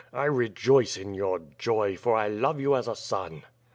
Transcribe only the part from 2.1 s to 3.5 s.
I love you as a son."